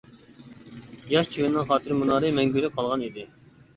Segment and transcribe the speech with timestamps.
[1.11, 3.29] ياش چىۋىننىڭ خاتىرە مۇنارى مەڭگۈلۈك قالغان ئىدى.